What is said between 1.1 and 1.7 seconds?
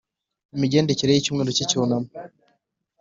y icyumweru cy